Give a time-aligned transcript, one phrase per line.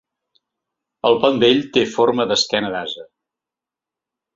[1.11, 3.09] El Pont Vell té forma d'esquena d'ase.